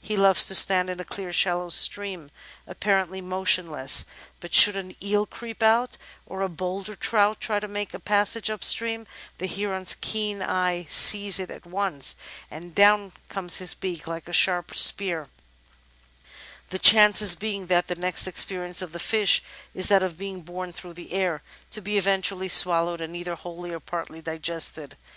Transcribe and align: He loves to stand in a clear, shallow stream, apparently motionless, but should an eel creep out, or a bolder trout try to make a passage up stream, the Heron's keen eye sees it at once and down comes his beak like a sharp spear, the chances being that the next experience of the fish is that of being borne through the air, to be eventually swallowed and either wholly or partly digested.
He 0.00 0.16
loves 0.16 0.46
to 0.46 0.54
stand 0.54 0.90
in 0.90 1.00
a 1.00 1.04
clear, 1.04 1.32
shallow 1.32 1.68
stream, 1.68 2.30
apparently 2.68 3.20
motionless, 3.20 4.04
but 4.38 4.54
should 4.54 4.76
an 4.76 4.94
eel 5.02 5.26
creep 5.26 5.60
out, 5.60 5.96
or 6.24 6.40
a 6.42 6.48
bolder 6.48 6.94
trout 6.94 7.40
try 7.40 7.58
to 7.58 7.66
make 7.66 7.92
a 7.92 7.98
passage 7.98 8.48
up 8.48 8.62
stream, 8.62 9.08
the 9.38 9.48
Heron's 9.48 9.96
keen 10.00 10.40
eye 10.40 10.86
sees 10.88 11.40
it 11.40 11.50
at 11.50 11.66
once 11.66 12.14
and 12.48 12.72
down 12.76 13.10
comes 13.28 13.56
his 13.56 13.74
beak 13.74 14.06
like 14.06 14.28
a 14.28 14.32
sharp 14.32 14.72
spear, 14.76 15.28
the 16.70 16.78
chances 16.78 17.34
being 17.34 17.66
that 17.66 17.88
the 17.88 17.96
next 17.96 18.28
experience 18.28 18.82
of 18.82 18.92
the 18.92 19.00
fish 19.00 19.42
is 19.74 19.88
that 19.88 20.04
of 20.04 20.16
being 20.16 20.42
borne 20.42 20.70
through 20.70 20.94
the 20.94 21.12
air, 21.12 21.42
to 21.72 21.80
be 21.80 21.98
eventually 21.98 22.48
swallowed 22.48 23.00
and 23.00 23.16
either 23.16 23.34
wholly 23.34 23.72
or 23.72 23.80
partly 23.80 24.20
digested. 24.22 24.96